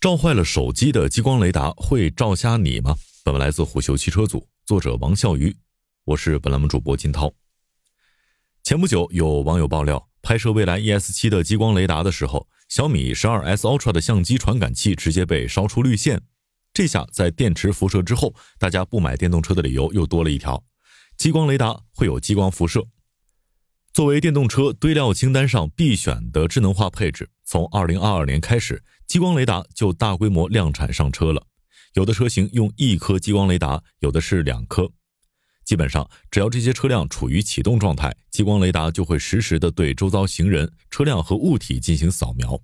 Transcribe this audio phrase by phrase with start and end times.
[0.00, 2.96] 照坏了手机的激光雷达会照瞎你吗？
[3.22, 5.54] 本文来自虎嗅汽车组，作者王笑鱼，
[6.06, 7.30] 我是本栏目主播金涛。
[8.62, 16.22] 前不久，有网友爆料，拍摄蔚来 ES 七的激光雷达的时候，小米十二 S Ultra 的相机传感器直接被烧出绿线。
[16.72, 20.64] 这下在电池辐射之后，大家不买电动车的理由又多了一条：
[21.18, 22.86] 激光雷达会有激光辐射。
[23.92, 31.44] 作为电动车堆料清单上必选的智能化配置，从二零二二年开始，激光雷达就大规模量产上车了。
[31.94, 34.88] 有的车型用一颗激光雷达，有的是两颗。
[35.64, 42.60] 基本上，只要这些车辆处于启动状态，激光雷达就会实时的对周遭行人、车辆和物体进行扫描。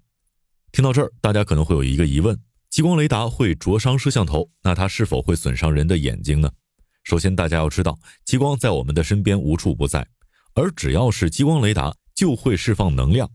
[0.70, 2.38] 听到这儿，大家可能会有一个疑问：
[2.70, 6.52] 激光雷达会灼伤摄像头，那它是否会损伤人的眼睛呢？
[7.02, 10.06] 首先，大家要知道，激光在我们的身边无处不在。
[10.56, 13.30] 而只要是激光雷达，就会释放能量。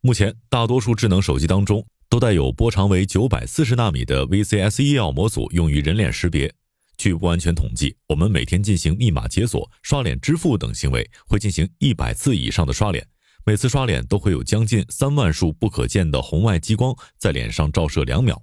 [0.00, 6.52] 目前，大多数智能手机当中都带有波长为九百四十纳米的 VCSEL 模组，用于人脸识别。
[6.98, 13.06] 据不完全统计，我们每天进行密码解锁、刷脸支付等行为，会进行一百次以上的刷脸，
[13.46, 18.42] 每次刷脸都会有将近三万束不可见的红外激光在脸上照射两秒。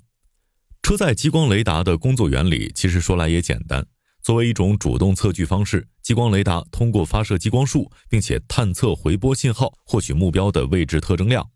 [0.82, 3.86] 车载激光雷达的工作原理其实说来也简单。
[4.22, 11.50] 作为一种主动测距方式，激光雷达通过发射激光束，并且探测回波信号，获取目标的位置特征量。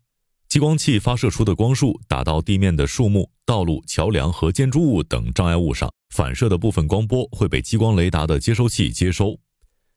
[0.48, 9.38] 激光器发射出的光束打到地面的树木、道路、桥梁和建筑物等障碍物上，反射的部分光波会被激光雷达的接收器接收。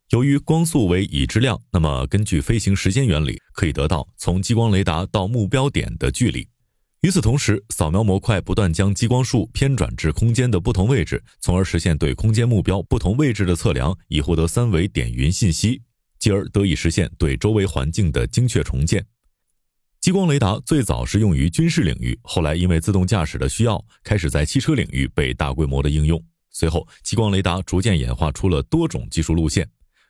[0.09, 6.47] 由于光速为已知量，那么根据飞行时间原理，可以得到从激光雷达到目标点的距离。
[7.01, 15.81] 与此同时，扫描模块不断将激光束偏转至空间的不同位置，从而实现对空间目标不同位置的测量，以获得三维点云信息，
[16.19, 19.05] 继而得以实现对周围环境的精确重建。
[20.01, 26.21] 激光雷达最早是用于军事领域，后来因为自动驾驶的需要，开始在汽车领域被大规模的应用。
[26.51, 29.69] 随后，激光雷达逐渐演化出了多种技术路线。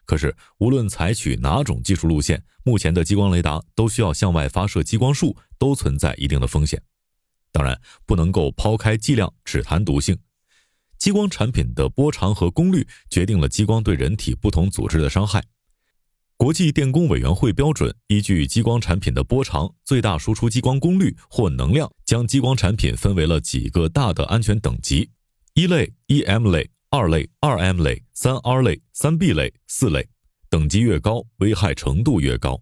[0.09, 6.81] 可是，无论采取哪种技术路线，目前的激光雷达都需要向外发射激光束，都存在一定的风险。
[7.51, 10.17] 当然，不能够抛开剂量只谈毒性。
[10.97, 15.43] 激光产品的波长和功率决定了激光对人体不同组织的伤害。
[16.37, 25.11] 国际电工委员会标准依据激光产品的波长、最大输出激光功率或能量，将激光产品分为了几个大的安全等级：
[25.53, 26.71] 一类 EM 类。
[26.91, 30.09] 二类、二 M 类、三 R 类、三 B 类、四类，
[30.49, 32.59] 等级越高，危害程度越高。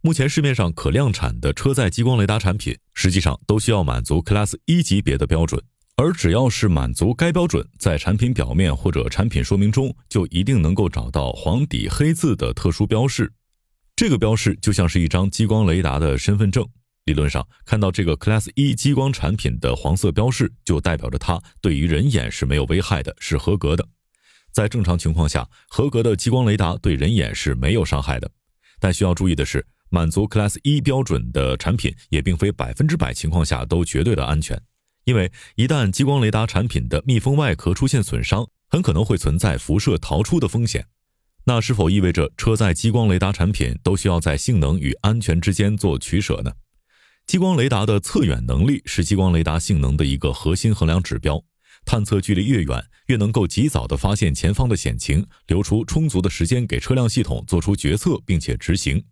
[0.00, 5.62] 目前市面上可量产的车载激光雷达产品，实际上都需要满足 Class 一级别的标准。
[5.96, 13.30] 而只要是满足该标准，在产品表面或者产品说明中，就一定能够找到黄底黑字的特殊标识。
[13.94, 16.66] 这个标识就像是一张激光雷达的身份证。
[17.08, 23.88] 理论上，看到这个 Class 一激光产品的黄色标示，就代表着它对于人眼是没有危害的，是合格的。
[24.52, 28.30] 在正常情况下，合格的激光雷达对人眼是没有伤害的。
[28.78, 34.60] 但需要注意的是，满足 Class 一标准的产品也并非百分之百情况下都绝对的安全，
[35.04, 40.84] 因为一旦激光雷达产品的密封外壳出现损伤，很可能会存在辐射逃出的风险。
[41.44, 46.52] 那是否意味着车载激光雷达产品都需要在性能与安全之间做取舍呢？
[47.28, 51.44] 激光雷达的测远能力是激光雷达性能的一个核心衡量指标。
[51.84, 59.04] 探测距离越远，越能够及早的发现前方的险情，留出充足的时间给车辆系统做出决策并且执行。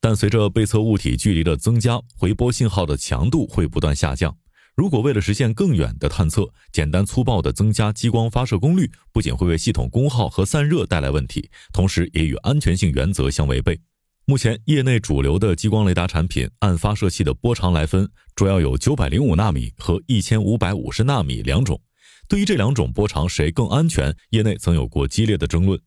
[0.00, 4.36] 但随着被测物体距离的增加，回波信号的强度会不断下降。
[4.76, 13.80] 如果为了实现更远的探测，简单粗暴的增加激光发射功率，不仅会为系统功耗和散热带来问题，同时也与安全性原则相违背。
[14.26, 21.78] 目前，业内主流的激光雷达产品按发射器的波长来分，主要有九百零五纳米和一千五百五十纳米两种。
[22.26, 25.78] 对于这两种波长谁更安全，业内曾有过激烈的争论。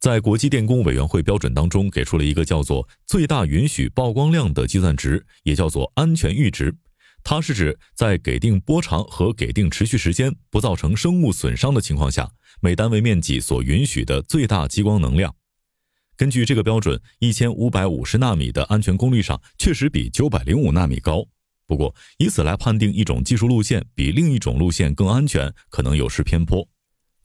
[0.00, 6.74] 在国际电工委员会标准当中，给出了一个叫做最大允许曝光量的计算值，也叫做安全阈值。
[7.22, 12.28] 它是指在给定波长和给定持续时间不造成生物损伤的情况下，
[12.60, 15.32] 每单位面积所允许的最大激光能量。
[16.16, 21.26] 根据这个标准，一千五百五十纳米的安全功率上确实比九百零五纳米高。
[21.66, 26.66] 不过，以此来判定一种技术路线比另一种路线更安全，可能有失偏颇。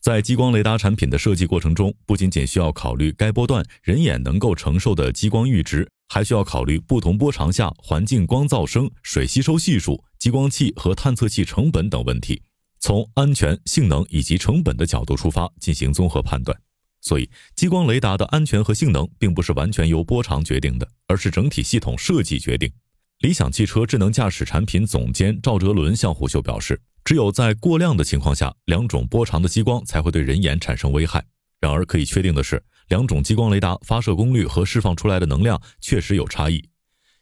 [0.02, 12.42] 在激光雷达产品的设计过程中，不仅仅需要考虑该波段人眼能够承受的激光阈值，还需要考虑不同波长下环境光噪声、水吸收系数、激光器和探测器成本等问题，
[12.80, 16.60] 从安全、性能以及成本的角度出发进行综合判断。
[17.02, 22.72] 所以，激光雷达的安全和性能并不是完全由波长决定的，而是整体系统设计决定。
[23.20, 31.24] 理想汽车智能驾驶产品总监赵哲伦向虎嗅表示，只有在过量的情况下，两种波长的激光才会对人眼产生危害。
[31.60, 36.64] 然而可以确定的是，两种激光雷达发射功率和释放出来的能量确实有差异。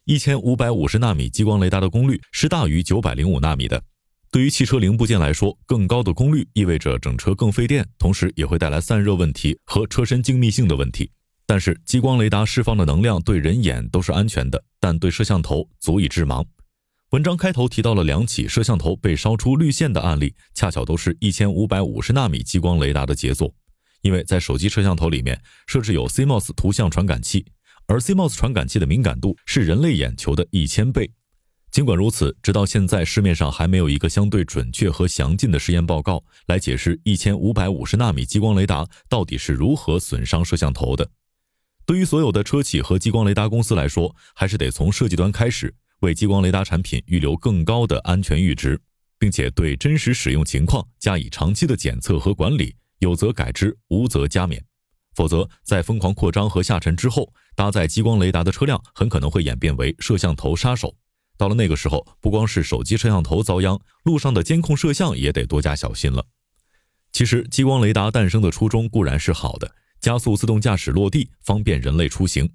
[0.06, 3.84] 一千五百五十纳米激光雷达的功率是大于九百零五纳米的。
[4.31, 11.10] 对于汽车零部件来说，更高的功率意味着整车更费电，同时也会带来散热问题和车身精密性的问题。
[11.48, 16.46] 但是激光雷达释放的能量对人眼都是安全的，但对摄像头足以致盲。
[17.10, 23.52] 文章开头提到了两起摄像头被烧出绿线的案例，恰巧都是一千五百五十纳米激光雷达的杰作。
[24.02, 27.44] 因为在手机摄像头里面设置有 CMOS 图像传感器，
[27.88, 31.12] 而 CMOS 传感器的敏感度是人类眼球的一千倍。
[31.71, 41.07] 尽管如此，直到现在市面上还没有一个相对准确和详尽的实验报告来解释一千五百五十纳米激光雷达到底是如何损伤摄像头的。
[41.86, 45.74] 对于所有的车企和激光雷达公司来说，还是得从设计端开始。
[46.00, 48.80] 为激光雷达产品预留更高的安全阈值，
[49.18, 54.60] 并且对真实使用情况加以长期的检测和管理，有则改之，无则加勉。
[55.13, 60.95] 否则，在疯狂扩张和下沉之后，搭载激光雷达的车辆很可能会演变为摄像头杀手。
[61.39, 66.25] 到了那个时候，不光是手机摄像头遭殃，路上的监控摄像也得多加小心了。
[67.13, 72.50] 其实，激光雷达诞生的初衷固然是好的，加速自动驾驶落地，方便人类出行，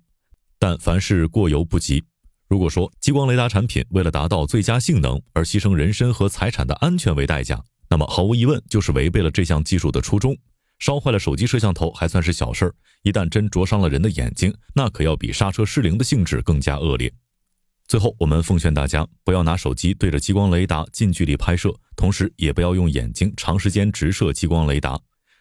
[0.59, 2.05] 但凡事过犹不及。
[2.47, 7.59] 如果说激光雷达产品为了达到最佳性能而牺牲人身和财产的安全为代价，
[7.89, 10.37] 那么毫无疑问就是违背了这项技术的初衷。
[10.79, 17.11] 烧坏了手机摄像头还算是小事儿，一旦真灼伤了人的眼睛，那可要比刹车失灵的性质更加恶劣。
[17.87, 24.99] 最后，我们奉劝大家不要拿手机对着激光雷达近距离拍摄，同时也不要用眼睛长时间直射激光雷达。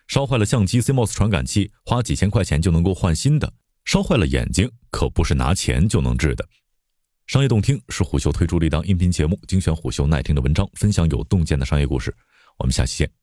[0.07, 3.47] 烧坏了相机 CMOS 传感器，花几千块钱就能够换新的；
[3.85, 6.45] 烧坏了眼睛，可不是拿钱就能治的。
[7.27, 12.13] 商业洞听是虎嗅推出的一档音频节目，精选虎嗅耐听的文章，分享有洞见的商业故事。
[12.57, 13.22] 我们下期见。